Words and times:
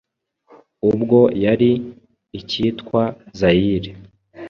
ubwo 0.91 1.19
yari 1.43 1.71
ikitwa 2.39 3.01
Zaire, 3.39 3.91